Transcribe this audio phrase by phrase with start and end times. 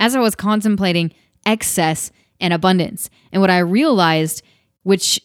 [0.00, 1.12] as I was contemplating
[1.46, 2.10] excess
[2.40, 3.10] and abundance.
[3.30, 4.42] And what I realized,
[4.82, 5.20] which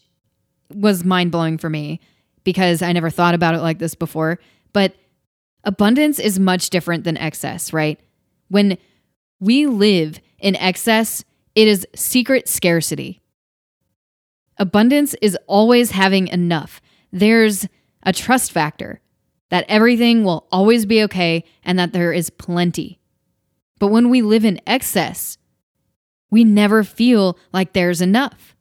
[0.69, 1.99] was mind blowing for me
[2.43, 4.37] because I never thought about it like this before,
[4.73, 4.93] but
[5.63, 7.99] abundance is much different than excess, right?
[8.49, 8.77] When
[9.39, 11.23] we live in excess,
[11.55, 13.21] it is secret scarcity.
[14.57, 16.81] Abundance is always having enough.
[17.11, 17.65] There's
[18.03, 19.01] a trust factor
[19.49, 22.99] that everything will always be okay and that there is plenty.
[23.77, 25.37] But when we live in excess,
[26.31, 28.55] we never feel like there's enough.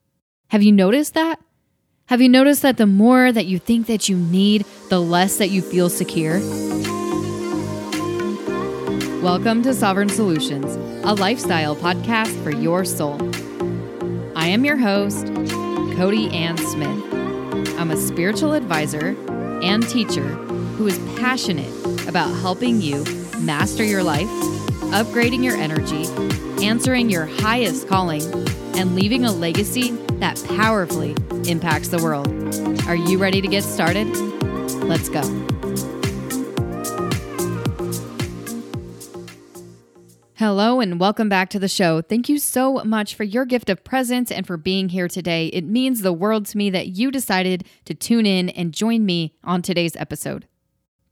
[0.48, 1.38] Have you noticed that?
[2.06, 5.50] Have you noticed that the more that you think that you need, the less that
[5.50, 6.40] you feel secure?
[9.22, 13.16] Welcome to Sovereign Solutions, a lifestyle podcast for your soul.
[14.36, 15.28] I am your host,
[15.96, 17.14] Cody Ann Smith.
[17.78, 19.16] I'm a spiritual advisor
[19.62, 20.26] and teacher
[20.74, 21.72] who is passionate
[22.08, 23.04] about helping you
[23.38, 24.28] master your life,
[24.94, 26.06] upgrading your energy,
[26.64, 28.22] answering your highest calling,
[28.76, 31.16] and leaving a legacy that powerfully
[31.50, 32.28] impacts the world.
[32.86, 34.06] Are you ready to get started?
[34.84, 35.22] Let's go.
[40.36, 42.00] Hello and welcome back to the show.
[42.00, 45.48] Thank you so much for your gift of presence and for being here today.
[45.48, 49.34] It means the world to me that you decided to tune in and join me
[49.42, 50.46] on today's episode.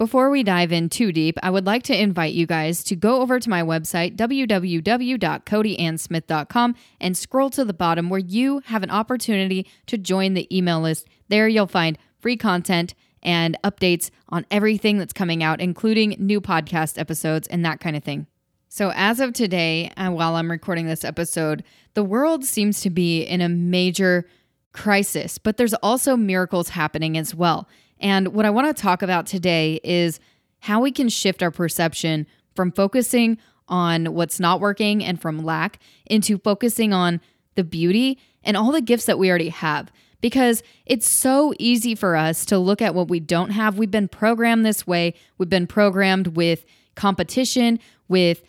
[0.03, 3.20] Before we dive in too deep, I would like to invite you guys to go
[3.20, 9.64] over to my website, www.codyansmith.com, and scroll to the bottom where you have an opportunity
[9.86, 11.06] to join the email list.
[11.28, 16.98] There you'll find free content and updates on everything that's coming out, including new podcast
[16.98, 18.27] episodes and that kind of thing.
[18.69, 21.62] So, as of today, uh, while I'm recording this episode,
[21.94, 24.27] the world seems to be in a major
[24.72, 27.69] crisis, but there's also miracles happening as well.
[28.03, 30.20] And what I want to talk about today is
[30.58, 35.78] how we can shift our perception from focusing on what's not working and from lack
[36.06, 37.20] into focusing on
[37.55, 39.91] the beauty and all the gifts that we already have.
[40.20, 43.78] Because it's so easy for us to look at what we don't have.
[43.78, 45.15] We've been programmed this way.
[45.38, 48.43] We've been programmed with competition, with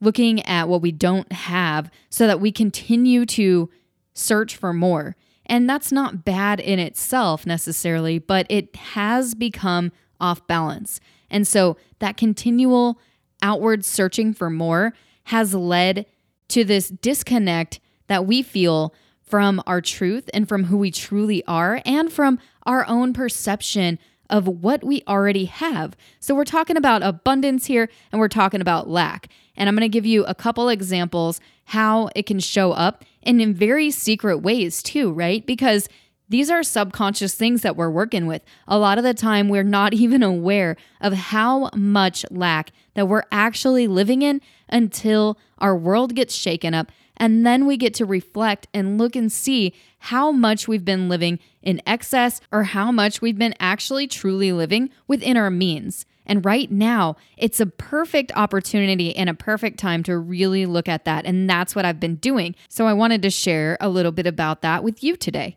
[0.00, 3.68] looking at what we don't have, so that we continue to
[4.14, 5.16] search for more.
[5.48, 11.00] And that's not bad in itself necessarily, but it has become off balance.
[11.30, 13.00] And so that continual
[13.42, 14.94] outward searching for more
[15.24, 16.06] has led
[16.48, 21.82] to this disconnect that we feel from our truth and from who we truly are
[21.84, 23.98] and from our own perception
[24.30, 25.96] of what we already have.
[26.20, 29.28] So we're talking about abundance here and we're talking about lack.
[29.58, 33.42] And I'm going to give you a couple examples how it can show up and
[33.42, 35.44] in very secret ways too, right?
[35.44, 35.88] Because
[36.30, 38.42] these are subconscious things that we're working with.
[38.66, 43.24] A lot of the time, we're not even aware of how much lack that we're
[43.32, 46.92] actually living in until our world gets shaken up.
[47.16, 51.40] And then we get to reflect and look and see how much we've been living
[51.62, 56.06] in excess or how much we've been actually truly living within our means.
[56.28, 61.04] And right now, it's a perfect opportunity and a perfect time to really look at
[61.06, 61.24] that.
[61.24, 62.54] And that's what I've been doing.
[62.68, 65.56] So I wanted to share a little bit about that with you today.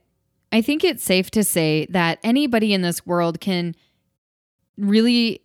[0.52, 3.76] I think it's safe to say that anybody in this world can
[4.78, 5.42] really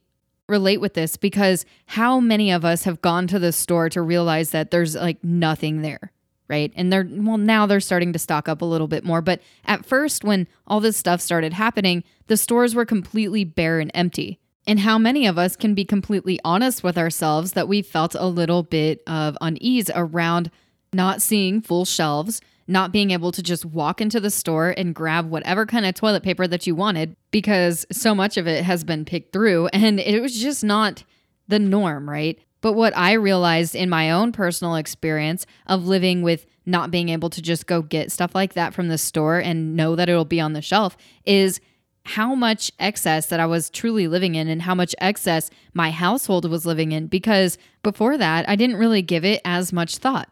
[0.49, 4.51] relate with this because how many of us have gone to the store to realize
[4.51, 6.13] that there's like nothing there?
[6.49, 6.73] right?
[6.77, 9.21] And they're, well, now they're starting to stock up a little bit more.
[9.21, 13.91] But at first, when all this stuff started happening, the stores were completely bare and
[13.95, 14.39] empty.
[14.67, 18.27] And how many of us can be completely honest with ourselves that we felt a
[18.27, 20.51] little bit of unease around
[20.93, 25.31] not seeing full shelves, not being able to just walk into the store and grab
[25.31, 29.05] whatever kind of toilet paper that you wanted because so much of it has been
[29.05, 31.05] picked through and it was just not
[31.49, 32.41] the norm, right?
[32.61, 37.31] But what I realized in my own personal experience of living with not being able
[37.31, 40.41] to just go get stuff like that from the store and know that it'll be
[40.41, 41.61] on the shelf is
[42.07, 46.49] how much excess that I was truly living in and how much excess my household
[46.49, 50.29] was living in because before that, I didn't really give it as much thought.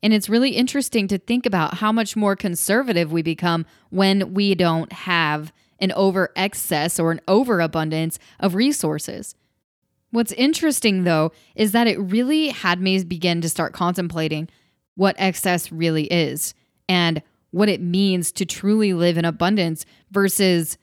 [0.00, 4.54] And it's really interesting to think about how much more conservative we become when we
[4.54, 9.34] don't have an over excess or an overabundance of resources.
[10.12, 14.48] What's interesting though is that it really had me begin to start contemplating
[14.94, 16.54] what excess really is
[16.88, 20.78] and what it means to truly live in abundance versus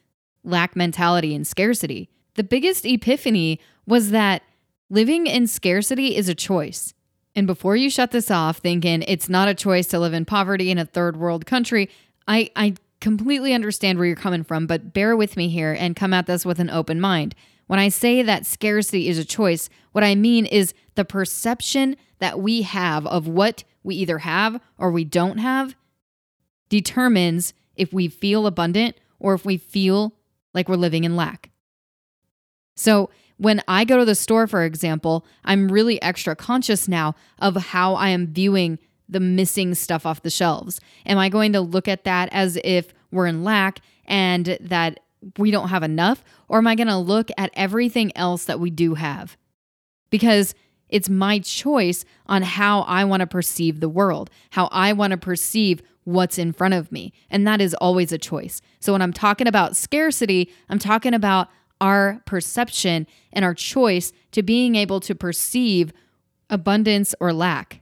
[0.46, 2.10] lack mentality and scarcity.
[2.36, 4.44] The biggest epiphany was that
[4.90, 6.94] living in scarcity is a choice.
[7.36, 10.72] And before you shut this off thinking it's not a choice to live in poverty
[10.72, 11.90] in a third world country,
[12.28, 16.14] I, I completely understand where you're coming from, but bear with me here and come
[16.14, 17.36] at this with an open mind.
[17.68, 22.40] When I say that scarcity is a choice, what I mean is the perception that
[22.40, 25.76] we have of what we either have or we don't have
[26.70, 30.14] determines if we feel abundant or if we feel
[30.56, 31.52] like we're living in lack.
[32.76, 37.58] So, when I go to the store, for example, I'm really extra conscious now of
[37.58, 38.80] how I am viewing
[39.10, 40.80] the missing stuff off the shelves.
[41.06, 45.02] Am I going to look at that as if we're in lack and that
[45.38, 46.24] we don't have enough?
[46.48, 49.38] Or am I going to look at everything else that we do have?
[50.10, 50.56] Because
[50.88, 55.18] it's my choice on how I want to perceive the world, how I want to
[55.18, 57.12] perceive what's in front of me.
[57.30, 58.62] And that is always a choice.
[58.80, 61.50] So when I'm talking about scarcity, I'm talking about
[61.82, 65.92] our perception and our choice to being able to perceive
[66.50, 67.82] abundance or lack.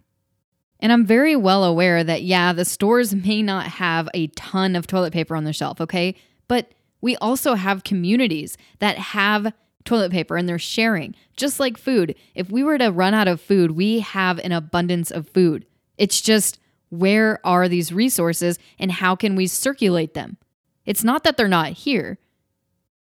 [0.79, 4.87] And I'm very well aware that, yeah, the stores may not have a ton of
[4.87, 6.15] toilet paper on the shelf, okay?
[6.47, 6.71] But
[7.01, 9.53] we also have communities that have
[9.83, 12.15] toilet paper and they're sharing, just like food.
[12.35, 15.65] If we were to run out of food, we have an abundance of food.
[15.97, 16.59] It's just
[16.93, 20.37] where are these resources and how can we circulate them?
[20.85, 22.19] It's not that they're not here.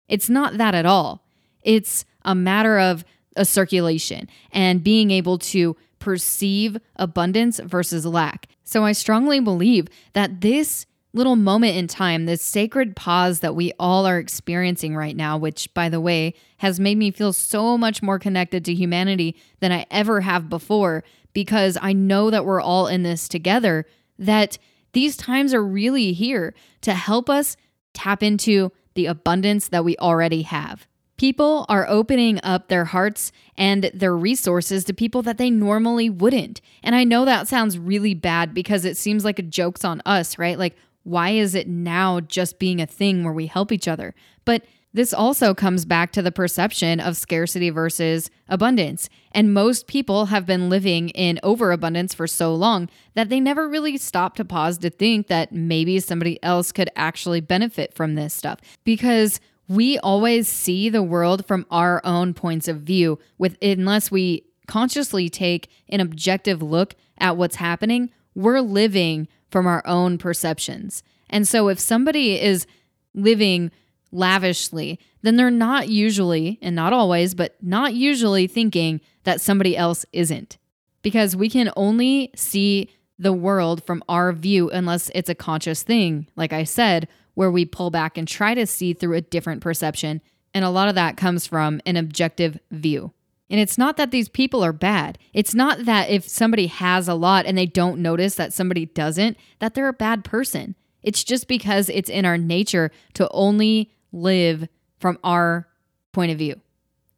[0.07, 1.23] It's not that at all.
[1.61, 8.47] It's a matter of a circulation and being able to perceive abundance versus lack.
[8.63, 13.73] So I strongly believe that this little moment in time, this sacred pause that we
[13.79, 18.01] all are experiencing right now, which, by the way, has made me feel so much
[18.01, 21.03] more connected to humanity than I ever have before,
[21.37, 23.85] because I know that we're all in this together,
[24.17, 24.57] that
[24.93, 27.55] these times are really here to help us
[27.93, 30.87] tap into the abundance that we already have.
[31.15, 36.59] People are opening up their hearts and their resources to people that they normally wouldn't.
[36.81, 40.39] And I know that sounds really bad because it seems like a joke's on us,
[40.39, 40.57] right?
[40.57, 44.15] Like, why is it now just being a thing where we help each other?
[44.43, 44.65] But
[44.97, 49.09] this also comes back to the perception of scarcity versus abundance.
[49.31, 53.97] And most people have been living in overabundance for so long that they never really
[53.97, 58.59] stop to pause to think that maybe somebody else could actually benefit from this stuff.
[58.83, 64.45] Because we always see the world from our own points of view with unless we
[64.65, 71.03] consciously take an objective look at what's happening, we're living from our own perceptions.
[71.29, 72.65] And so if somebody is
[73.13, 73.71] living
[74.11, 80.05] lavishly, then they're not usually, and not always, but not usually thinking that somebody else
[80.13, 80.57] isn't.
[81.01, 82.89] Because we can only see
[83.19, 87.65] the world from our view unless it's a conscious thing, like I said, where we
[87.65, 90.21] pull back and try to see through a different perception.
[90.53, 93.13] And a lot of that comes from an objective view.
[93.49, 95.17] And it's not that these people are bad.
[95.33, 99.37] It's not that if somebody has a lot and they don't notice that somebody doesn't,
[99.59, 100.75] that they're a bad person.
[101.01, 104.67] It's just because it's in our nature to only live
[104.99, 105.67] from our
[106.11, 106.59] point of view.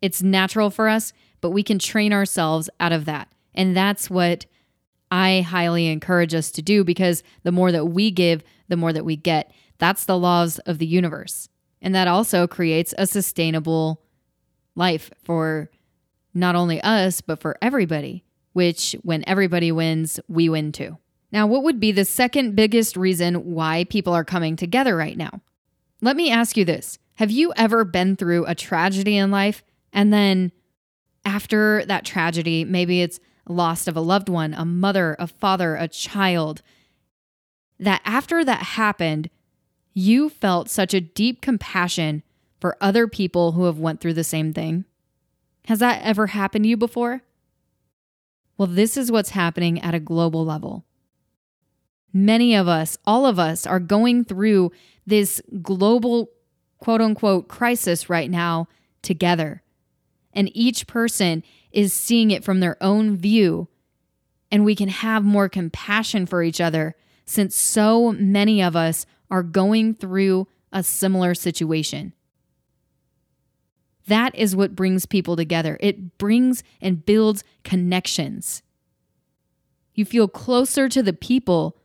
[0.02, 3.32] It's natural for us, but we can train ourselves out of that.
[3.54, 4.46] And that's what
[5.12, 9.06] I highly encourage us to do because the more that we give, the more that
[9.06, 9.52] we get.
[9.78, 11.50] That's the laws of the universe.
[11.82, 14.02] And that also creates a sustainable
[14.76, 15.70] life for
[16.34, 20.98] not only us, but for everybody, which when everybody wins, we win too.
[21.32, 25.42] Now, what would be the second biggest reason why people are coming together right now?
[26.02, 30.14] Let me ask you this Have you ever been through a tragedy in life and
[30.14, 30.52] then
[31.26, 35.88] after that tragedy, maybe it's loss of a loved one, a mother, a father, a
[35.88, 36.62] child,
[37.80, 39.30] that after that happened,
[39.94, 42.24] you felt such a deep compassion
[42.60, 44.86] for other people who have went through the same thing?
[45.66, 47.22] Has that ever happened to you before?
[48.58, 50.86] Well, this is what's happening at a global level.
[52.12, 54.72] Many of us, all of us, are going through
[55.06, 56.30] this global
[56.80, 58.68] quote unquote crisis right now
[59.02, 59.62] together.
[60.34, 63.68] And each person is seeing it from their own view.
[64.52, 69.44] And we can have more compassion for each other since so many of us are
[69.44, 72.14] going through a similar situation.
[74.08, 75.78] That is what brings people together.
[75.80, 78.64] It brings and builds connections.
[79.94, 81.78] You feel closer to the people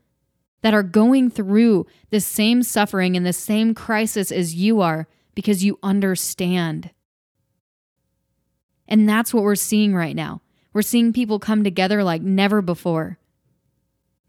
[0.64, 5.62] that are going through the same suffering and the same crisis as you are because
[5.62, 6.88] you understand.
[8.88, 10.40] And that's what we're seeing right now.
[10.72, 13.18] We're seeing people come together like never before.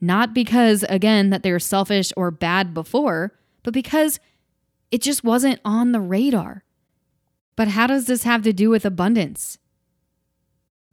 [0.02, 3.32] Not because, again, that they're selfish or bad before,
[3.64, 4.20] but because
[4.92, 6.66] it just wasn't on the radar.
[7.56, 9.58] But how does this have to do with abundance?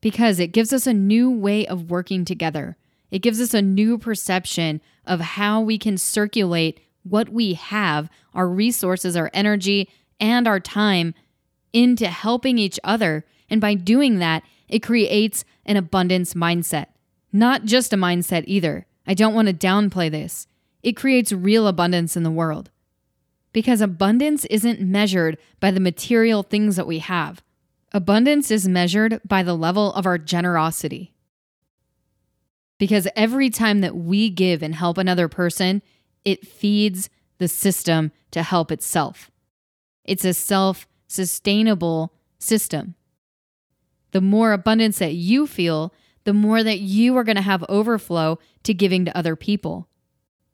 [0.00, 2.76] Because it gives us a new way of working together.
[3.12, 8.48] It gives us a new perception of how we can circulate what we have, our
[8.48, 9.88] resources, our energy,
[10.18, 11.14] and our time
[11.72, 13.24] into helping each other.
[13.50, 16.86] And by doing that, it creates an abundance mindset.
[17.32, 18.86] Not just a mindset either.
[19.06, 20.46] I don't want to downplay this.
[20.82, 22.70] It creates real abundance in the world.
[23.52, 27.42] Because abundance isn't measured by the material things that we have.
[27.92, 31.11] Abundance is measured by the level of our generosity.
[32.82, 35.82] Because every time that we give and help another person,
[36.24, 37.08] it feeds
[37.38, 39.30] the system to help itself.
[40.04, 42.96] It's a self sustainable system.
[44.10, 48.40] The more abundance that you feel, the more that you are going to have overflow
[48.64, 49.86] to giving to other people.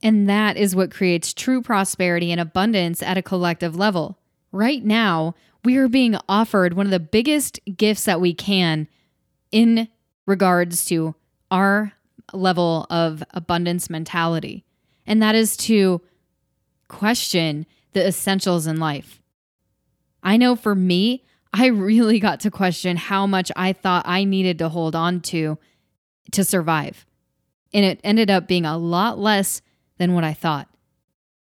[0.03, 4.19] And that is what creates true prosperity and abundance at a collective level.
[4.53, 8.87] Right now, we are being offered one of the biggest gifts that we can
[9.51, 9.89] in
[10.27, 11.15] regards to
[11.51, 11.95] our
[12.33, 14.65] level of abundance mentality,
[15.07, 16.01] and that is to
[16.89, 19.21] question the essentials in life.
[20.23, 24.59] I know for me, I really got to question how much I thought I needed
[24.59, 25.59] to hold on to
[26.33, 27.07] to survive.
[27.73, 29.63] And it ended up being a lot less
[29.99, 30.69] than what I thought.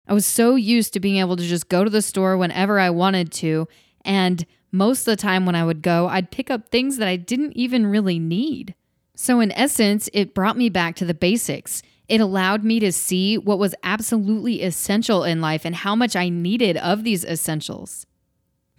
[0.08, 2.90] I was so used to being able to just go to the store whenever I
[2.90, 3.68] wanted to.
[4.04, 7.16] And most of the time when I would go, I'd pick up things that I
[7.16, 8.76] didn't even really need.
[9.16, 11.84] So, in essence, it brought me back to the basics.
[12.08, 16.30] It allowed me to see what was absolutely essential in life and how much I
[16.30, 18.06] needed of these essentials.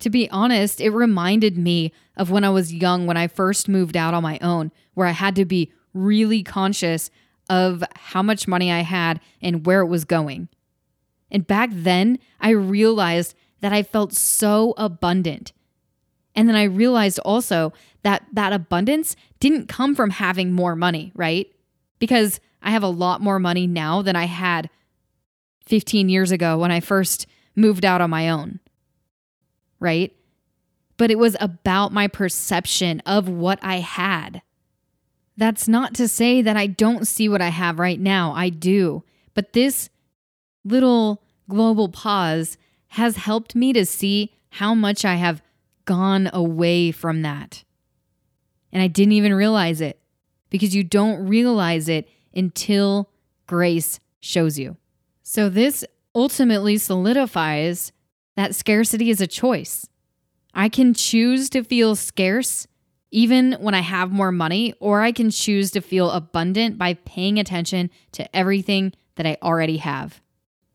[0.00, 3.96] To be honest, it reminded me of when I was young, when I first moved
[3.96, 7.10] out on my own, where I had to be really conscious
[7.48, 10.48] of how much money I had and where it was going.
[11.30, 15.52] And back then, I realized that I felt so abundant.
[16.34, 17.72] And then I realized also
[18.02, 21.52] that that abundance didn't come from having more money, right?
[21.98, 24.70] Because I have a lot more money now than I had
[25.66, 28.60] 15 years ago when I first moved out on my own,
[29.78, 30.14] right?
[30.96, 34.42] But it was about my perception of what I had.
[35.36, 38.32] That's not to say that I don't see what I have right now.
[38.32, 39.02] I do.
[39.34, 39.88] But this
[40.64, 42.58] little global pause
[42.88, 45.42] has helped me to see how much I have
[45.84, 47.64] gone away from that.
[48.72, 50.00] And I didn't even realize it
[50.50, 53.10] because you don't realize it until
[53.46, 54.76] grace shows you.
[55.22, 55.84] So, this
[56.14, 57.92] ultimately solidifies
[58.36, 59.86] that scarcity is a choice.
[60.54, 62.66] I can choose to feel scarce
[63.12, 67.38] even when I have more money, or I can choose to feel abundant by paying
[67.38, 70.21] attention to everything that I already have.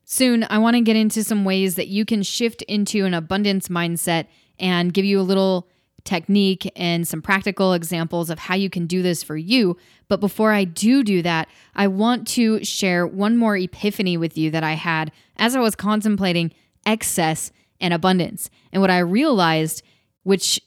[0.09, 3.67] Soon, I want to get into some ways that you can shift into an abundance
[3.67, 5.67] mindset and give you a little
[6.05, 9.75] technique and some practical examples of how you can do this for you.
[10.07, 14.49] But before I do do that, I want to share one more epiphany with you
[14.51, 16.53] that I had as I was contemplating
[16.85, 18.49] excess and abundance.
[18.71, 19.83] And what I realized,
[20.23, 20.61] which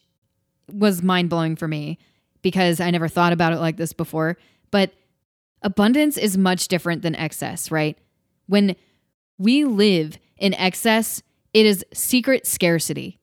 [0.71, 1.99] was mind blowing for me
[2.43, 4.37] because I never thought about it like this before.
[4.71, 4.93] But
[5.63, 7.97] abundance is much different than excess, right?
[8.47, 8.77] When
[9.41, 11.23] we live in excess,
[11.55, 13.19] it is secret scarcity.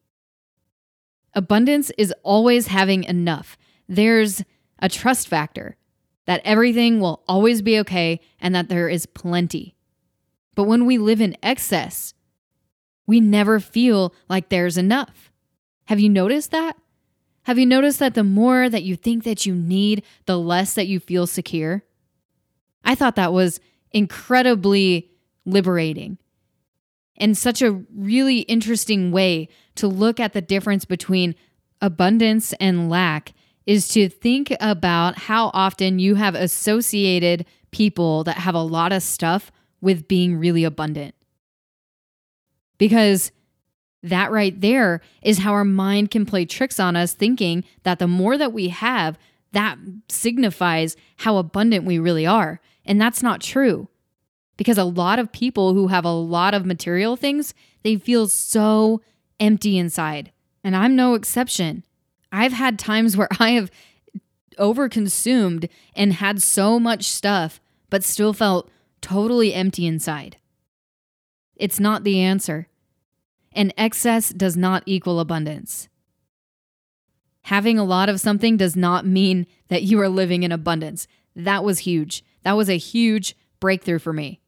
[1.32, 3.56] Abundance is always having enough.
[3.88, 4.42] There's
[4.80, 5.76] a trust factor
[6.26, 9.76] that everything will always be okay and that there is plenty.
[10.56, 12.14] But when we live in excess,
[13.06, 15.30] we never feel like there's enough.
[15.84, 16.76] Have you noticed that?
[17.44, 20.88] Have you noticed that the more that you think that you need, the less that
[20.88, 21.84] you feel secure?
[22.84, 23.60] I thought that was
[23.92, 25.12] incredibly
[25.48, 26.18] liberating
[27.18, 31.34] and such a really interesting way to look at the difference between
[31.80, 33.34] abundance and lack
[33.66, 39.02] is to think about how often you have associated people that have a lot of
[39.02, 41.14] stuff with being really abundant.
[42.78, 43.30] Because
[44.02, 48.06] that right there is how our mind can play tricks on us, thinking that the
[48.06, 49.18] more that we have,
[49.52, 49.76] that
[50.08, 52.60] signifies how abundant we really are.
[52.86, 53.88] And that's not true.
[54.58, 59.00] Because a lot of people who have a lot of material things, they feel so
[59.40, 60.30] empty inside.
[60.62, 61.84] And I'm no exception.
[62.30, 63.70] I've had times where I have
[64.58, 68.68] overconsumed and had so much stuff, but still felt
[69.00, 70.36] totally empty inside.
[71.56, 72.68] It's not the answer
[73.58, 75.88] and excess does not equal abundance.
[77.42, 81.08] Having a lot of something does not mean that you are living in abundance.
[81.34, 82.22] That was huge.
[82.44, 84.40] That was a huge breakthrough for me.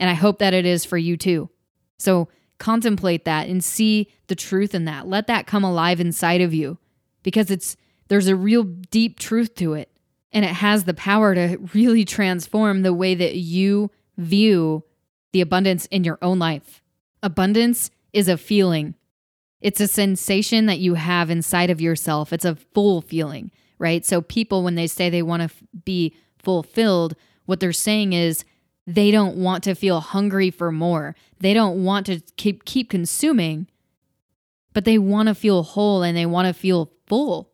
[0.00, 1.48] And I hope that it is for you too.
[1.96, 2.28] So
[2.58, 5.06] contemplate that and see the truth in that.
[5.06, 6.78] Let that come alive inside of you
[7.22, 7.76] because it's
[8.08, 9.88] there's a real deep truth to it
[10.32, 14.82] and it has the power to really transform the way that you view
[15.32, 16.82] the abundance in your own life.
[17.22, 18.96] Abundance is a feeling.
[19.60, 22.32] It's a sensation that you have inside of yourself.
[22.32, 24.04] It's a full feeling right?
[24.04, 27.16] So people, when they say they want to f- be fulfilled,
[27.46, 28.44] what they're saying is
[28.86, 31.14] they don't want to feel hungry for more.
[31.38, 33.68] They don't want to keep keep consuming,
[34.72, 37.50] but they want to feel whole and they want to feel full.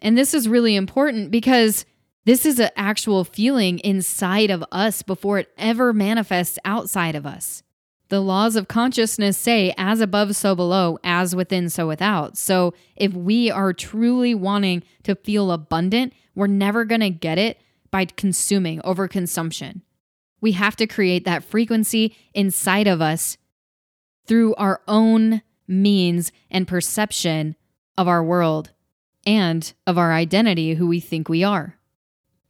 [0.00, 1.84] And this is really important because
[2.24, 7.62] this is an actual feeling inside of us before it ever manifests outside of us.
[8.08, 12.36] The laws of consciousness say, as above, so below, as within, so without.
[12.36, 17.60] So if we are truly wanting to feel abundant, we're never going to get it
[17.90, 19.80] by consuming, overconsumption.
[20.46, 23.36] We have to create that frequency inside of us
[24.28, 27.56] through our own means and perception
[27.98, 28.70] of our world
[29.26, 31.80] and of our identity, who we think we are.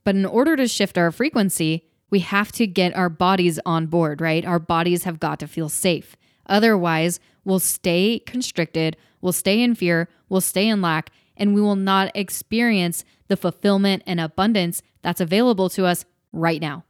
[0.04, 4.20] But in order to shift our frequency, we have to get our bodies on board,
[4.20, 4.44] right?
[4.44, 6.16] Our bodies have got to feel safe.
[6.44, 11.76] Otherwise, we'll stay constricted, we'll stay in fear, we'll stay in lack, and we will
[11.76, 16.84] not experience the fulfillment and abundance that's available to us right now.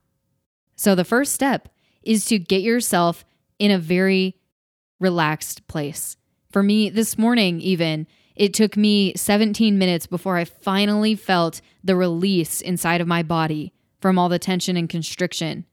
[0.76, 1.68] So, the first step
[2.02, 3.24] is to get yourself
[3.58, 4.36] in a very
[5.00, 6.16] relaxed place.
[6.50, 11.96] For me, this morning, even, it took me 17 minutes before I finally felt the
[11.96, 15.64] release inside of my body from all the tension and constriction.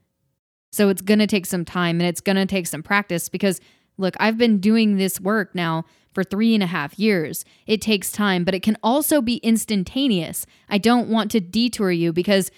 [0.71, 3.61] So it's going to take some time and it's going to take some practice because,
[3.97, 7.43] look, I've been doing this work now for three and a half years.
[7.67, 10.45] It takes time, but it can also be instantaneous.
[10.69, 12.49] I don't want to detour you because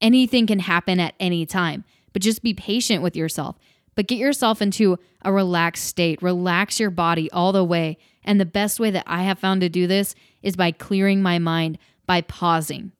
[0.00, 3.56] anything can happen at any time, but just be patient with yourself.
[3.94, 8.44] But get yourself into a relaxed state, relax your body all the way and the
[8.44, 12.20] best way that I have found to do this is by clearing my mind, by
[12.20, 12.92] pausing.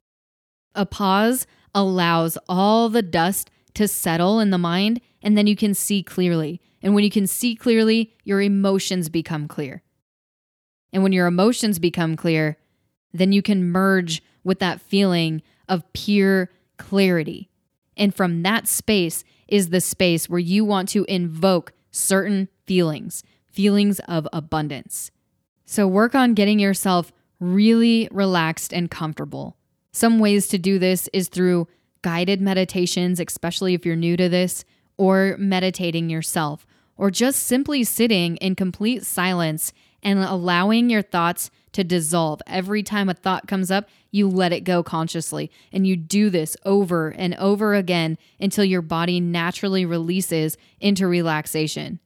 [0.75, 5.75] A pause allows all the dust to settle in the mind, and then you can
[5.75, 6.61] see clearly.
[6.81, 9.83] And when you can see clearly, your emotions become clear.
[10.93, 12.57] And when your emotions become clear,
[13.13, 17.49] then you can merge with that feeling of pure clarity.
[17.97, 24.01] And from that space is the space where you want to invoke certain feelings, feelings
[24.01, 25.11] of abundance.
[25.65, 29.57] So work on getting yourself really relaxed and comfortable.
[29.93, 31.69] Some ways to do this is through
[32.03, 34.65] guided meditations, especially if you're new to this,
[34.97, 39.73] or meditating yourself, or just simply sitting in complete silence
[40.07, 42.41] and allowing your thoughts to dissolve.
[42.47, 45.51] Every time a thought comes up, you let it go consciously.
[45.73, 51.99] And you do this over and over again until your body naturally releases into relaxation.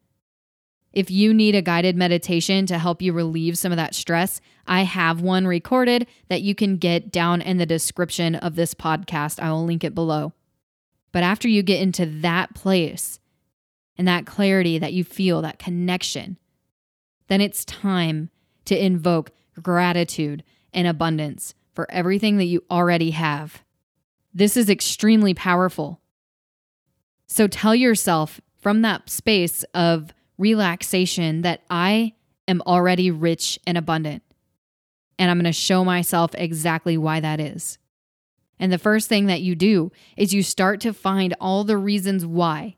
[0.95, 4.85] If you need a guided meditation to help you relieve some of that stress, I
[4.85, 9.39] have one recorded that you can get down in the description of this podcast.
[9.39, 10.33] I will link it below.
[11.13, 13.21] But after you get into that place
[13.99, 16.39] and that clarity that you feel, that connection,
[17.31, 18.29] then it's time
[18.65, 19.31] to invoke
[19.63, 20.43] gratitude
[20.75, 23.63] and abundance for everything that you already have.
[24.35, 26.01] This is extremely powerful.
[27.29, 32.15] So tell yourself from that space of relaxation that I
[32.49, 34.25] am already rich and abundant.
[35.17, 37.79] And I'm going to show myself exactly why that is.
[38.59, 42.27] And the first thing that you do is you start to find all the reasons
[42.27, 42.77] why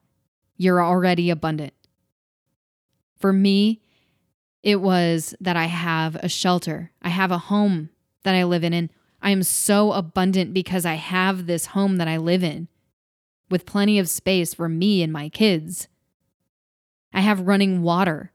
[0.58, 1.72] you're already abundant.
[3.16, 3.80] For me,
[4.62, 7.90] it was that I have a shelter, I have a home
[8.22, 12.08] that I live in, and I am so abundant because I have this home that
[12.08, 12.68] I live in
[13.50, 15.88] with plenty of space for me and my kids.
[17.12, 18.32] I have running water.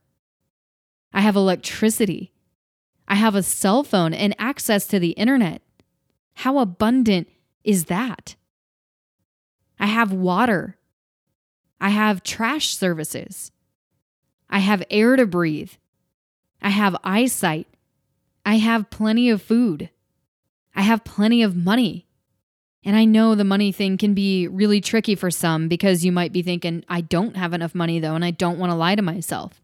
[1.14, 2.32] I have electricity.
[3.08, 5.62] I have a cell phone and access to the internet.
[6.36, 7.28] How abundant
[7.64, 8.36] is that?
[9.80, 10.78] I have water.
[11.80, 13.52] I have trash services.
[14.50, 15.72] I have air to breathe.
[16.62, 17.68] I have eyesight.
[18.46, 19.90] I have plenty of food.
[20.76, 22.08] I have plenty of money.
[22.84, 26.32] And I know the money thing can be really tricky for some because you might
[26.32, 29.02] be thinking, I don't have enough money though, and I don't want to lie to
[29.02, 29.62] myself.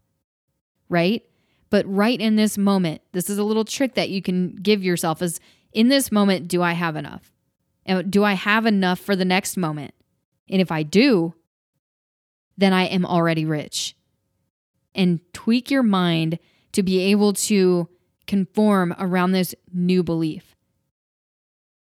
[0.88, 1.22] Right?
[1.70, 5.22] But right in this moment, this is a little trick that you can give yourself
[5.22, 5.40] is
[5.72, 7.32] in this moment, do I have enough?
[7.86, 9.92] And do I have enough for the next moment?
[10.48, 11.34] And if I do,
[12.56, 13.96] then I am already rich.
[14.94, 16.38] And tweak your mind
[16.74, 17.88] to be able to
[18.26, 20.54] conform around this new belief.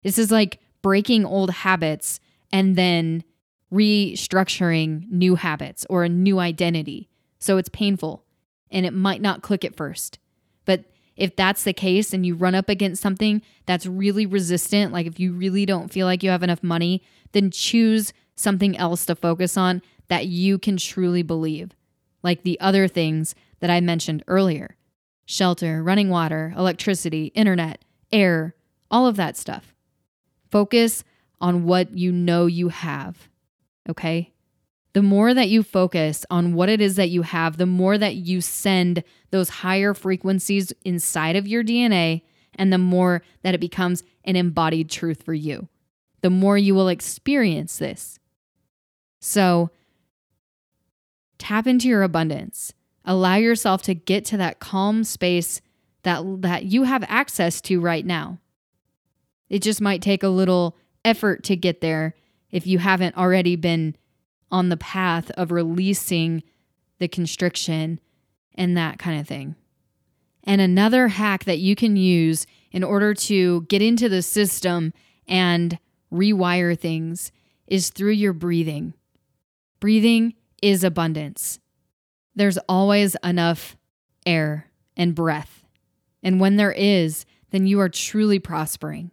[0.03, 2.21] This is like breaking old habits
[2.53, 3.25] and then
[3.73, 7.09] restructuring new habits or a new identity.
[7.39, 8.25] So it's painful
[8.71, 10.19] and it might not click at first.
[10.65, 10.85] But
[11.17, 15.19] if that's the case and you run up against something that's really resistant, like if
[15.19, 19.57] you really don't feel like you have enough money, then choose something else to focus
[19.57, 21.71] on that you can truly believe,
[22.23, 24.77] like the other things that I mentioned earlier
[25.27, 28.55] shelter, running water, electricity, internet, air,
[28.91, 29.75] all of that stuff.
[30.51, 31.03] Focus
[31.41, 33.29] on what you know you have.
[33.89, 34.33] Okay?
[34.93, 38.15] The more that you focus on what it is that you have, the more that
[38.15, 42.23] you send those higher frequencies inside of your DNA,
[42.55, 45.69] and the more that it becomes an embodied truth for you,
[46.21, 48.21] the more you will experience this.
[49.21, 49.71] So,
[51.39, 52.73] tap into your abundance.
[53.05, 55.61] Allow yourself to get to that calm space
[56.03, 58.39] that, that you have access to right now.
[59.49, 62.15] It just might take a little effort to get there
[62.51, 63.97] if you haven't already been
[64.51, 66.43] on the path of releasing
[66.99, 68.01] the constriction
[68.55, 69.57] and that kind of thing.
[70.45, 74.93] And another hack that you can use in order to get into the system
[75.27, 75.79] and
[76.13, 77.33] rewire things
[77.67, 78.95] is through your breathing.
[79.81, 81.59] Breathing is abundance.
[82.35, 83.77] There's always enough
[84.27, 85.65] air and breath.
[86.23, 89.11] And when there is, then you are truly prospering.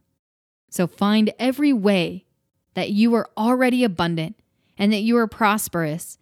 [0.70, 2.26] So find every way
[2.74, 4.38] that you are already abundant
[4.78, 6.18] and that you are prosperous.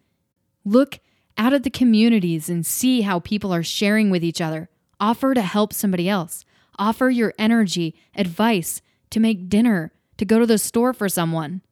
[0.64, 0.98] Look
[1.38, 4.68] out at the communities and see how people are sharing with each other.
[4.98, 6.44] Offer to help somebody else.
[6.78, 11.62] Offer your energy, advice to make dinner, to go to the store for someone.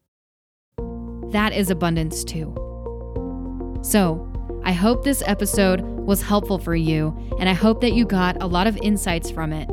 [1.30, 2.54] That is abundance too.
[3.82, 4.30] So,
[4.68, 8.46] I hope this episode was helpful for you, and I hope that you got a
[8.46, 9.66] lot of insights from it.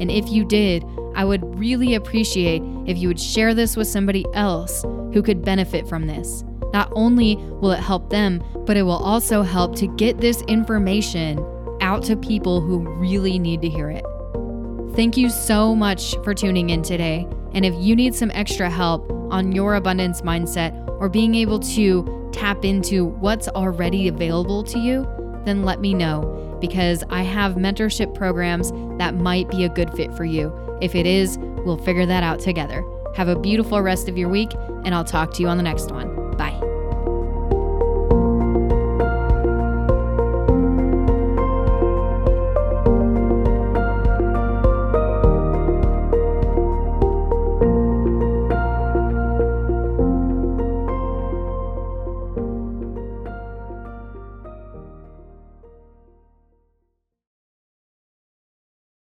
[0.00, 4.24] And if you did, I would really appreciate if you would share this with somebody
[4.32, 4.80] else
[5.12, 6.44] who could benefit from this.
[6.72, 11.38] Not only will it help them, but it will also help to get this information
[11.82, 14.04] out to people who really need to hear it.
[14.96, 17.28] Thank you so much for tuning in today.
[17.52, 22.17] And if you need some extra help on your abundance mindset or being able to
[22.32, 25.08] tap into what's already available to you,
[25.44, 30.12] then let me know because I have mentorship programs that might be a good fit
[30.14, 30.52] for you.
[30.80, 32.84] If it is, we'll figure that out together.
[33.14, 34.52] Have a beautiful rest of your week,
[34.84, 36.17] and I'll talk to you on the next one.